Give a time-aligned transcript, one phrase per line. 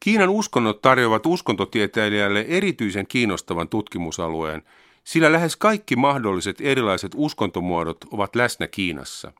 [0.00, 4.62] Kiinan uskonnot tarjoavat uskontotieteilijälle erityisen kiinnostavan tutkimusalueen,
[5.04, 9.32] sillä lähes kaikki mahdolliset erilaiset uskontomuodot ovat läsnä Kiinassa.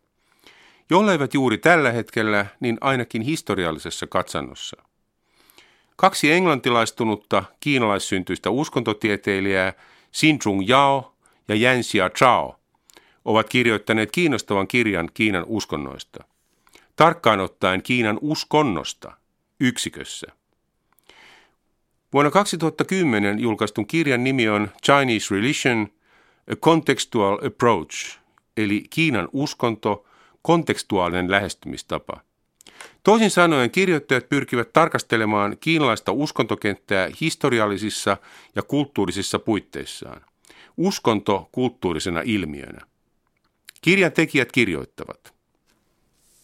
[0.91, 4.77] Jolleivät juuri tällä hetkellä, niin ainakin historiallisessa katsannossa.
[5.97, 9.73] Kaksi englantilaistunutta kiinalaissyntyistä uskontotieteilijää,
[10.13, 11.15] Xin Zhong Yao
[11.49, 12.61] ja Yanxia Chao,
[13.25, 16.25] ovat kirjoittaneet kiinnostavan kirjan Kiinan uskonnoista.
[16.97, 19.13] Tarkkaan ottaen Kiinan uskonnosta
[19.61, 20.40] yksikössä.
[22.13, 25.89] Vuonna 2010 julkaistun kirjan nimi on Chinese Religion,
[26.53, 28.19] A Contextual Approach,
[28.57, 30.07] eli Kiinan uskonto,
[30.43, 32.21] kontekstuaalinen lähestymistapa.
[33.03, 38.17] Toisin sanoen kirjoittajat pyrkivät tarkastelemaan kiinalaista uskontokenttää historiallisissa
[38.55, 40.21] ja kulttuurisissa puitteissaan.
[40.77, 42.81] Uskonto kulttuurisena ilmiönä.
[43.81, 45.35] Kirjan tekijät kirjoittavat–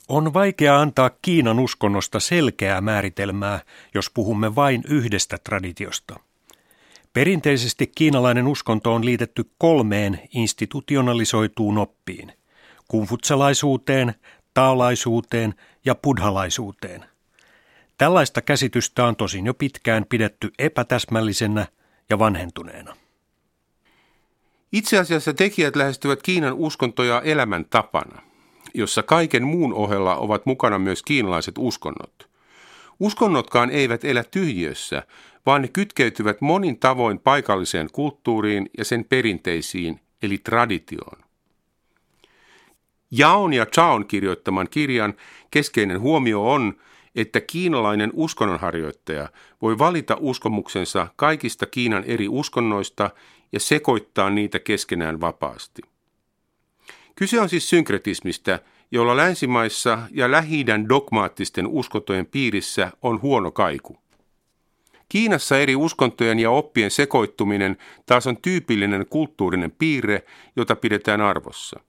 [0.08, 3.60] on vaikea antaa Kiinan uskonnosta selkeää määritelmää,
[3.94, 6.20] jos puhumme vain yhdestä traditiosta.
[7.12, 12.32] Perinteisesti kiinalainen uskonto on liitetty kolmeen institutionalisoituun oppiin:
[12.88, 14.14] kumfutsalaisuuteen,
[14.54, 17.04] taolaisuuteen ja buddhalaisuuteen.
[17.98, 21.66] Tällaista käsitystä on tosin jo pitkään pidetty epätäsmällisenä
[22.10, 22.96] ja vanhentuneena.
[24.72, 28.22] Itse asiassa tekijät lähestyvät Kiinan uskontoja elämäntapana
[28.74, 32.28] jossa kaiken muun ohella ovat mukana myös kiinalaiset uskonnot.
[33.00, 35.02] Uskonnotkaan eivät elä tyhjiössä,
[35.46, 41.18] vaan ne kytkeytyvät monin tavoin paikalliseen kulttuuriin ja sen perinteisiin, eli traditioon.
[43.10, 45.14] Jaon ja Chaon kirjoittaman kirjan
[45.50, 46.74] keskeinen huomio on,
[47.14, 49.28] että kiinalainen uskonnonharjoittaja
[49.62, 53.10] voi valita uskomuksensa kaikista Kiinan eri uskonnoista
[53.52, 55.82] ja sekoittaa niitä keskenään vapaasti.
[57.18, 63.96] Kyse on siis synkretismistä, jolla länsimaissa ja lähi dogmaattisten uskontojen piirissä on huono kaiku.
[65.08, 70.22] Kiinassa eri uskontojen ja oppien sekoittuminen taas on tyypillinen kulttuurinen piirre,
[70.56, 71.80] jota pidetään arvossa.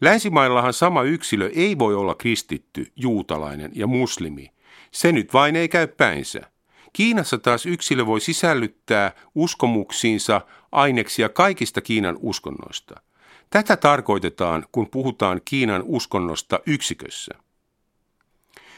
[0.00, 4.50] Länsimaillahan sama yksilö ei voi olla kristitty, juutalainen ja muslimi.
[4.90, 6.40] Se nyt vain ei käy päinsä.
[6.92, 10.40] Kiinassa taas yksilö voi sisällyttää uskomuksiinsa
[10.72, 13.00] aineksia kaikista Kiinan uskonnoista–
[13.50, 17.34] Tätä tarkoitetaan, kun puhutaan Kiinan uskonnosta yksikössä.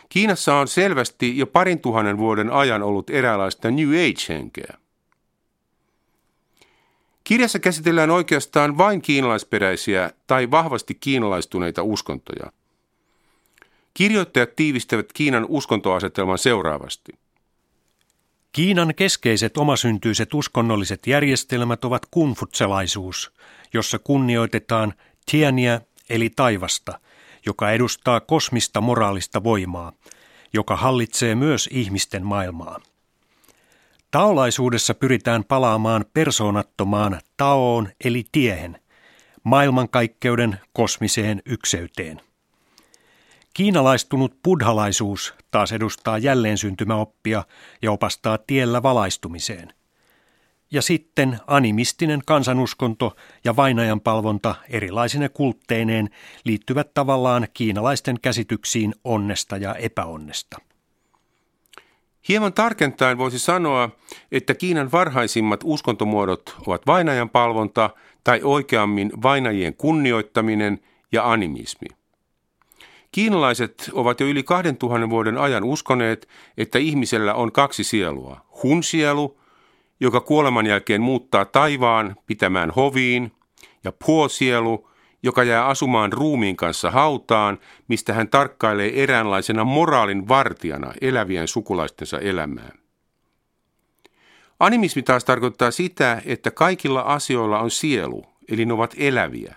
[0.09, 4.75] Kiinassa on selvästi jo parin tuhannen vuoden ajan ollut eräänlaista New Age-henkeä.
[7.25, 12.53] Kirjassa käsitellään oikeastaan vain kiinalaisperäisiä tai vahvasti kiinalaistuneita uskontoja.
[13.95, 17.13] Kirjoittajat tiivistävät Kiinan uskontoasetelman seuraavasti.
[18.53, 23.33] Kiinan keskeiset omasyntyiset uskonnolliset järjestelmät ovat kunfutselaisuus,
[23.75, 24.95] jossa kunnioitetaan
[25.31, 25.81] tieniä
[26.11, 27.01] eli taivasta,
[27.47, 29.93] joka edustaa kosmista moraalista voimaa,
[30.53, 32.81] joka hallitsee myös ihmisten maailmaa.
[34.11, 38.81] Taolaisuudessa pyritään palaamaan persoonattomaan taoon eli tiehen,
[39.45, 42.21] maailmankaikkeuden kosmiseen ykseyteen.
[43.55, 47.45] Kiinalaistunut buddhalaisuus taas edustaa jälleen syntymäoppia
[47.83, 49.73] ja opastaa tiellä valaistumiseen–
[50.73, 56.11] ja sitten animistinen kansanuskonto ja vainajan palvonta erilaisine kultteineen
[56.45, 60.59] liittyvät tavallaan kiinalaisten käsityksiin onnesta ja epäonnesta.
[62.29, 63.91] Hieman tarkentaen voisi sanoa,
[64.33, 67.91] että Kiinan varhaisimmat uskontomuodot ovat vainajan palvonta
[68.25, 70.81] tai oikeammin vainajien kunnioittaminen
[71.13, 71.89] ja animismi.
[73.13, 79.39] Kiinalaiset ovat jo yli 2000 vuoden ajan uskoneet, että ihmisellä on kaksi sielua, hun-sielu–
[80.03, 83.33] joka kuoleman jälkeen muuttaa taivaan pitämään hoviin,
[83.85, 84.89] ja puosielu,
[85.23, 87.59] joka jää asumaan ruumiin kanssa hautaan,
[87.89, 92.73] mistä hän tarkkailee eräänlaisena moraalin vartijana elävien sukulaistensa elämää.
[94.61, 99.57] Animismi taas tarkoittaa sitä, että kaikilla asioilla on sielu, eli ne ovat eläviä,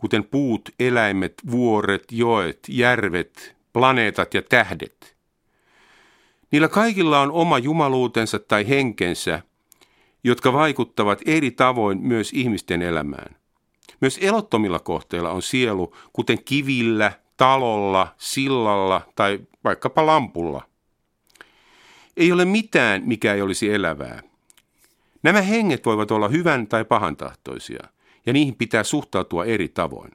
[0.00, 5.16] kuten puut, eläimet, vuoret, joet, järvet, planeetat ja tähdet.
[6.50, 9.42] Niillä kaikilla on oma jumaluutensa tai henkensä,
[10.24, 13.36] jotka vaikuttavat eri tavoin myös ihmisten elämään.
[14.00, 20.62] Myös elottomilla kohteilla on sielu, kuten kivillä, talolla, sillalla tai vaikkapa lampulla.
[22.16, 24.22] Ei ole mitään, mikä ei olisi elävää.
[25.22, 27.88] Nämä henget voivat olla hyvän tai pahantahtoisia,
[28.26, 30.10] ja niihin pitää suhtautua eri tavoin.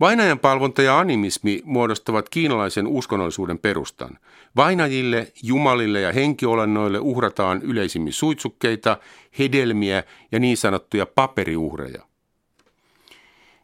[0.00, 4.18] Vainajan palvonta ja animismi muodostavat kiinalaisen uskonnollisuuden perustan.
[4.56, 8.96] Vainajille, jumalille ja henkiolennoille uhrataan yleisimmin suitsukkeita,
[9.38, 10.02] hedelmiä
[10.32, 12.02] ja niin sanottuja paperiuhreja.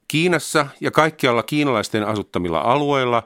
[0.08, 3.22] Kiinassa ja kaikkialla kiinalaisten asuttamilla alueilla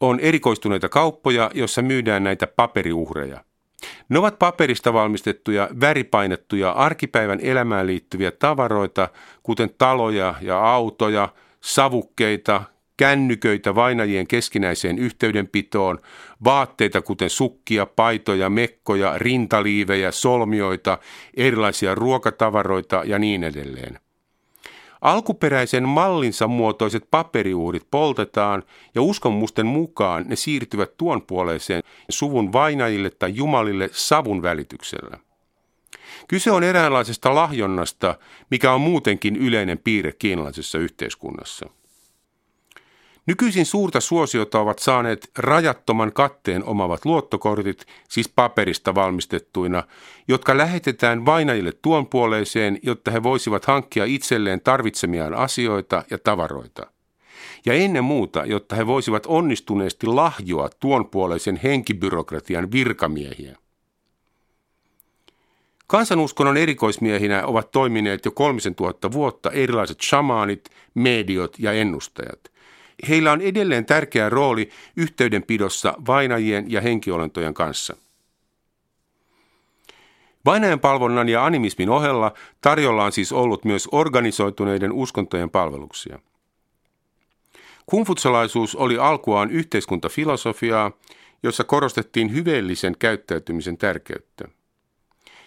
[0.00, 3.44] on erikoistuneita kauppoja, joissa myydään näitä paperiuhreja.
[4.08, 9.08] Ne ovat paperista valmistettuja, väripainettuja, arkipäivän elämään liittyviä tavaroita,
[9.42, 11.28] kuten taloja ja autoja,
[11.60, 12.62] savukkeita,
[12.96, 15.98] kännyköitä vainajien keskinäiseen yhteydenpitoon,
[16.44, 20.98] vaatteita kuten sukkia, paitoja, mekkoja, rintaliivejä, solmioita,
[21.36, 24.05] erilaisia ruokatavaroita ja niin edelleen.
[25.06, 28.62] Alkuperäisen mallinsa muotoiset paperiuurit poltetaan
[28.94, 35.18] ja uskomusten mukaan ne siirtyvät tuon puoleiseen suvun vainajille tai jumalille savun välityksellä.
[36.28, 38.14] Kyse on eräänlaisesta lahjonnasta,
[38.50, 41.70] mikä on muutenkin yleinen piirre kiinalaisessa yhteiskunnassa.
[43.26, 49.82] Nykyisin suurta suosiota ovat saaneet rajattoman katteen omavat luottokortit, siis paperista valmistettuina,
[50.28, 56.86] jotka lähetetään vainajille tuonpuoleiseen, jotta he voisivat hankkia itselleen tarvitsemiaan asioita ja tavaroita.
[57.64, 63.56] Ja ennen muuta, jotta he voisivat onnistuneesti lahjoa tuonpuoleisen henkibyrokratian virkamiehiä.
[65.86, 72.40] Kansanuskonnon erikoismiehinä ovat toimineet jo kolmisen tuhatta vuotta erilaiset shamaanit, mediot ja ennustajat–
[73.08, 77.96] Heillä on edelleen tärkeä rooli yhteydenpidossa vainajien ja henkiolentojen kanssa.
[80.44, 86.18] Vainajan palvonnan ja animismin ohella tarjolla on siis ollut myös organisoituneiden uskontojen palveluksia.
[87.86, 90.92] Kungfutsalaisuus oli alkuaan yhteiskuntafilosofiaa,
[91.42, 94.48] jossa korostettiin hyveellisen käyttäytymisen tärkeyttä.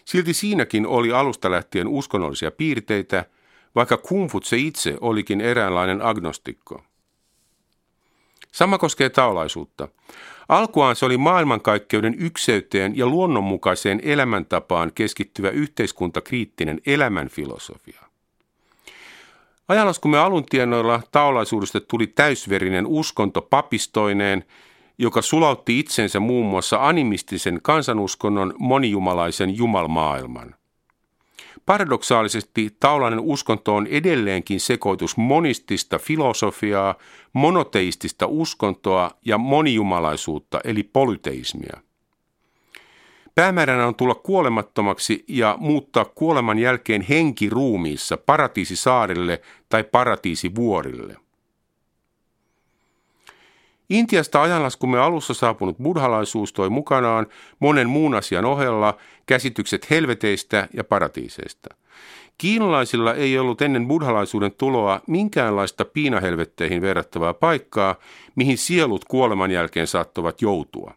[0.05, 3.25] Silti siinäkin oli alusta lähtien uskonnollisia piirteitä,
[3.75, 6.83] vaikka Kungfutse itse olikin eräänlainen agnostikko.
[8.51, 9.87] Sama koskee taolaisuutta.
[10.49, 18.01] Alkuaan se oli maailmankaikkeuden ykseyteen ja luonnonmukaiseen elämäntapaan keskittyvä yhteiskuntakriittinen elämänfilosofia.
[19.67, 24.45] Ajanlaskumme alun tienoilla taolaisuudesta tuli täysverinen uskonto papistoineen,
[24.97, 30.55] joka sulautti itsensä muun muassa animistisen kansanuskonnon monijumalaisen jumalmaailman.
[31.69, 36.95] Paradoksaalisesti taulainen uskonto on edelleenkin sekoitus monistista filosofiaa,
[37.33, 41.81] monoteistista uskontoa ja monijumalaisuutta eli polyteismia.
[43.35, 51.17] Päämääränä on tulla kuolemattomaksi ja muuttaa kuoleman jälkeen henki ruumiissa paratiisisaarille tai paratiisivuorille–
[53.89, 57.27] Intiasta ajanlaskumme alussa saapunut buddhalaisuus toi mukanaan
[57.59, 61.75] monen muun asian ohella käsitykset helveteistä ja paratiiseista.
[62.37, 67.95] Kiinalaisilla ei ollut ennen buddhalaisuuden tuloa minkäänlaista piinahelvetteihin verrattavaa paikkaa,
[68.35, 70.93] mihin sielut kuoleman jälkeen saattavat joutua.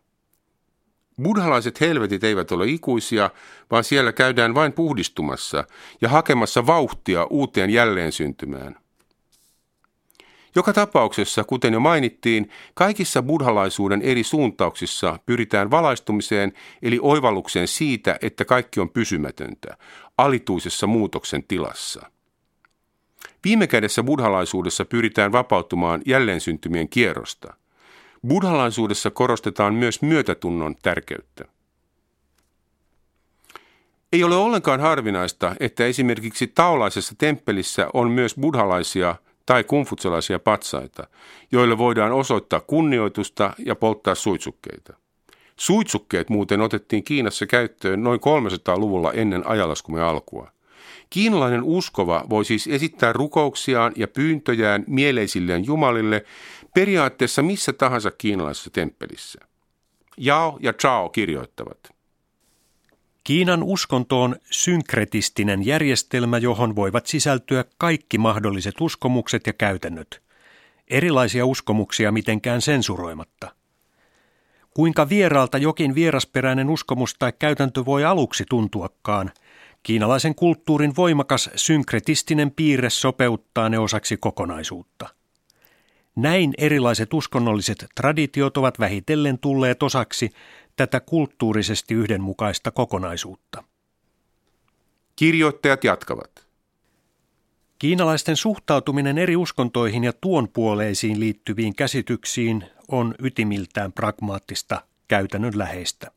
[1.22, 3.30] Buddhalaiset helvetit eivät ole ikuisia,
[3.70, 5.64] vaan siellä käydään vain puhdistumassa
[6.00, 8.81] ja hakemassa vauhtia uuteen jälleen syntymään.
[10.54, 16.52] Joka tapauksessa, kuten jo mainittiin, kaikissa buddhalaisuuden eri suuntauksissa pyritään valaistumiseen
[16.82, 19.76] eli oivallukseen siitä, että kaikki on pysymätöntä,
[20.18, 22.10] alituisessa muutoksen tilassa.
[23.44, 27.54] Viime kädessä buddhalaisuudessa pyritään vapautumaan jälleen syntymien kierrosta.
[28.28, 31.44] Buddhalaisuudessa korostetaan myös myötätunnon tärkeyttä.
[34.12, 39.16] Ei ole ollenkaan harvinaista, että esimerkiksi taolaisessa temppelissä on myös buddhalaisia
[39.46, 41.06] tai kumfutsalaisia patsaita,
[41.52, 44.96] joille voidaan osoittaa kunnioitusta ja polttaa suitsukkeita.
[45.56, 50.50] Suitsukkeet muuten otettiin Kiinassa käyttöön noin 300-luvulla ennen ajalaskumme alkua.
[51.10, 56.24] Kiinalainen uskova voi siis esittää rukouksiaan ja pyyntöjään mieleisilleen jumalille
[56.74, 59.40] periaatteessa missä tahansa kiinalaisessa temppelissä.
[60.16, 61.91] Jao ja Chao kirjoittavat.
[63.24, 70.22] Kiinan uskonto on synkretistinen järjestelmä, johon voivat sisältyä kaikki mahdolliset uskomukset ja käytännöt.
[70.88, 73.54] Erilaisia uskomuksia mitenkään sensuroimatta.
[74.74, 79.30] Kuinka vieraalta jokin vierasperäinen uskomus tai käytäntö voi aluksi tuntuakaan,
[79.82, 85.08] kiinalaisen kulttuurin voimakas synkretistinen piirre sopeuttaa ne osaksi kokonaisuutta.
[86.16, 90.30] Näin erilaiset uskonnolliset traditiot ovat vähitellen tulleet osaksi
[90.76, 93.64] tätä kulttuurisesti yhdenmukaista kokonaisuutta.
[95.16, 96.46] Kirjoittajat jatkavat.
[97.78, 106.10] Kiinalaisten suhtautuminen eri uskontoihin ja tuon puoleisiin liittyviin käsityksiin on ytimiltään pragmaattista käytännönläheistä.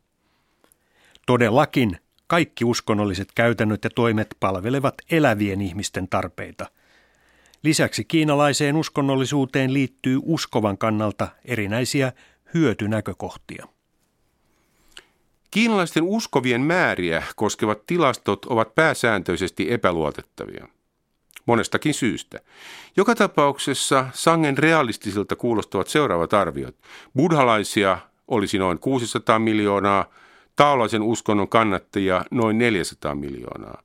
[1.25, 1.97] Todellakin
[2.27, 6.65] kaikki uskonnolliset käytännöt ja toimet palvelevat elävien ihmisten tarpeita.
[7.63, 12.13] Lisäksi kiinalaiseen uskonnollisuuteen liittyy uskovan kannalta erinäisiä
[12.53, 13.67] hyötynäkökohtia.
[15.55, 20.67] Kiinalaisten uskovien määriä koskevat tilastot ovat pääsääntöisesti epäluotettavia.
[21.45, 22.39] monestakin syystä.
[22.97, 26.75] Joka tapauksessa sangen realistisilta kuulostavat seuraavat arviot.
[27.15, 27.97] Buddhalaisia
[28.27, 30.05] olisi noin 600 miljoonaa,
[30.55, 33.81] taolaisen uskonnon kannattajia noin 400 miljoonaa.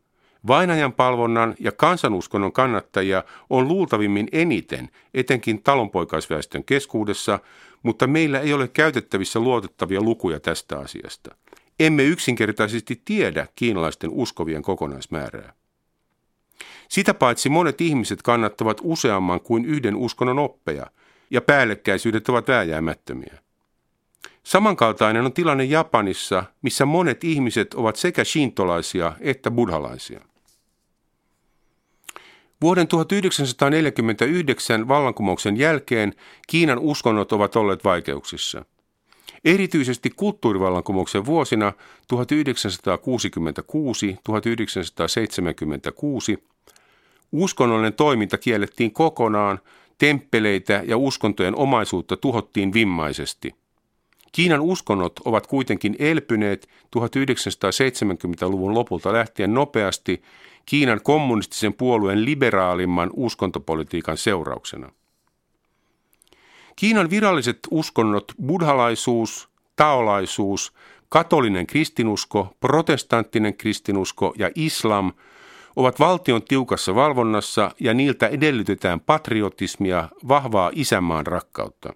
[0.46, 7.38] Vainajan palvonnan ja kansanuskonnon kannattajia on luultavimmin eniten, etenkin talonpoikaisväestön keskuudessa,
[7.82, 11.34] mutta meillä ei ole käytettävissä luotettavia lukuja tästä asiasta.
[11.80, 15.52] Emme yksinkertaisesti tiedä kiinalaisten uskovien kokonaismäärää.
[16.88, 20.86] Sitä paitsi monet ihmiset kannattavat useamman kuin yhden uskonnon oppeja,
[21.30, 23.38] ja päällekkäisyydet ovat vääjäämättömiä.
[24.42, 30.20] Samankaltainen on tilanne Japanissa, missä monet ihmiset ovat sekä shintolaisia että buddhalaisia.
[32.62, 36.14] Vuoden 1949 vallankumouksen jälkeen
[36.46, 38.64] Kiinan uskonnot ovat olleet vaikeuksissa.
[39.44, 41.72] Erityisesti kulttuurivallankumouksen vuosina
[42.12, 42.16] 1966-1976
[47.32, 49.58] uskonnollinen toiminta kiellettiin kokonaan,
[49.98, 53.54] temppeleitä ja uskontojen omaisuutta tuhottiin vimmaisesti.
[54.32, 60.22] Kiinan uskonnot ovat kuitenkin elpyneet 1970-luvun lopulta lähtien nopeasti
[60.66, 64.92] Kiinan kommunistisen puolueen liberaalimman uskontopolitiikan seurauksena.
[66.80, 70.72] Kiinan viralliset uskonnot, buddhalaisuus, taolaisuus,
[71.08, 75.12] katolinen kristinusko, protestanttinen kristinusko ja islam
[75.76, 81.92] ovat valtion tiukassa valvonnassa ja niiltä edellytetään patriotismia, vahvaa isänmaan rakkautta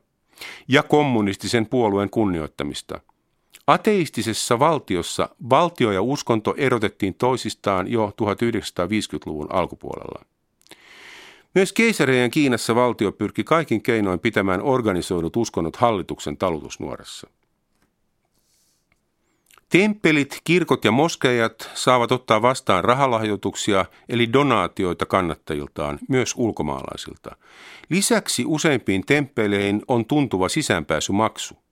[0.69, 3.01] ja kommunistisen puolueen kunnioittamista–
[3.67, 10.25] Ateistisessa valtiossa valtio ja uskonto erotettiin toisistaan jo 1950-luvun alkupuolella.
[11.55, 17.31] Myös keisarien Kiinassa valtio pyrki kaikin keinoin pitämään organisoidut uskonnot hallituksen talutusnuorassa.
[19.69, 27.37] Temppelit, kirkot ja moskeijat saavat ottaa vastaan rahalahjoituksia eli donaatioita kannattajiltaan, myös ulkomaalaisilta.
[27.89, 31.64] Lisäksi useimpiin temppeleihin on tuntuva sisäänpääsymaksu.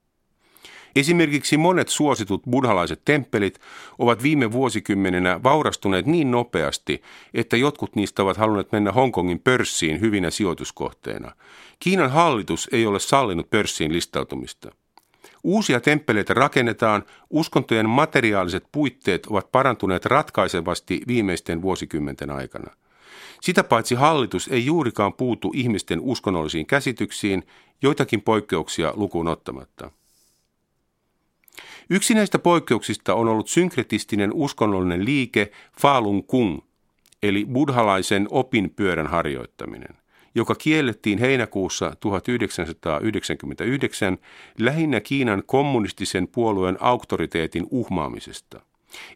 [0.96, 3.58] Esimerkiksi monet suositut buddhalaiset temppelit
[3.98, 7.02] ovat viime vuosikymmenenä vaurastuneet niin nopeasti,
[7.34, 11.32] että jotkut niistä ovat halunneet mennä Hongkongin pörssiin hyvinä sijoituskohteena.
[11.78, 14.70] Kiinan hallitus ei ole sallinut pörssiin listautumista.
[15.44, 22.70] Uusia temppeleitä rakennetaan, uskontojen materiaaliset puitteet ovat parantuneet ratkaisevasti viimeisten vuosikymmenten aikana.
[23.40, 27.42] Sitä paitsi hallitus ei juurikaan puutu ihmisten uskonnollisiin käsityksiin,
[27.82, 29.90] joitakin poikkeuksia lukuun ottamatta.
[31.90, 36.60] Yksi näistä poikkeuksista on ollut synkretistinen uskonnollinen liike Falun Kung,
[37.22, 39.96] eli buddhalaisen opinpyörän harjoittaminen,
[40.34, 44.18] joka kiellettiin heinäkuussa 1999
[44.58, 48.60] lähinnä Kiinan kommunistisen puolueen auktoriteetin uhmaamisesta.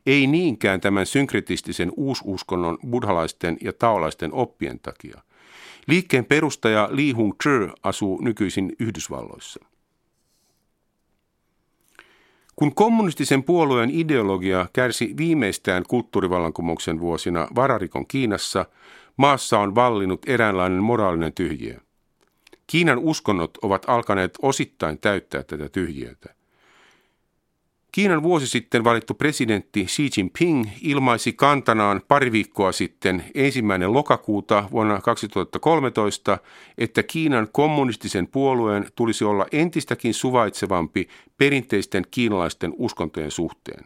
[0.06, 5.20] Ei niinkään tämän synkretistisen uususkonnon buddhalaisten ja taolaisten oppien takia.
[5.86, 7.32] Liikkeen perustaja Li Hung
[7.82, 9.64] asuu nykyisin Yhdysvalloissa.
[12.56, 18.66] Kun kommunistisen puolueen ideologia kärsi viimeistään kulttuurivallankumouksen vuosina vararikon Kiinassa,
[19.16, 21.80] maassa on vallinnut eräänlainen moraalinen tyhjiö.
[22.66, 26.35] Kiinan uskonnot ovat alkaneet osittain täyttää tätä tyhjiötä.
[27.96, 35.00] Kiinan vuosi sitten valittu presidentti Xi Jinping ilmaisi kantanaan pari viikkoa sitten ensimmäinen lokakuuta vuonna
[35.00, 36.38] 2013,
[36.78, 43.84] että Kiinan kommunistisen puolueen tulisi olla entistäkin suvaitsevampi perinteisten kiinalaisten uskontojen suhteen.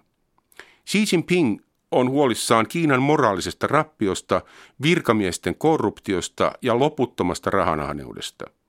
[0.90, 4.43] Xi Jinping on huolissaan Kiinan moraalisesta rappiosta,
[4.83, 8.45] virkamiesten korruptiosta ja loputtomasta rahanahneudesta–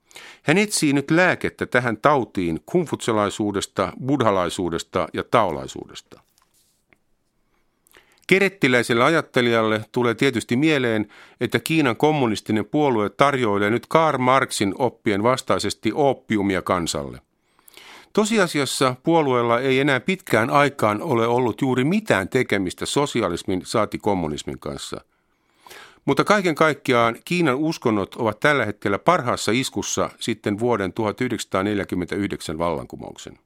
[0.44, 6.22] hän etsii nyt lääkettä tähän tautiin kumfutselaisuudesta, buddhalaisuudesta ja taolaisuudesta.
[8.28, 11.08] Kerettiläiselle ajattelijalle tulee tietysti mieleen,
[11.42, 17.22] että Kiinan kommunistinen puolue tarjoilee nyt Karl Marxin oppien vastaisesti oppiumia kansalle.
[18.14, 25.02] Tosiasiassa puolueella ei enää pitkään aikaan ole ollut juuri mitään tekemistä sosialismin saati kommunismin kanssa–
[26.06, 33.40] mutta kaiken kaikkiaan Kiinan uskonnot ovat tällä hetkellä parhaassa iskussa sitten vuoden 1949 vallankumouksen.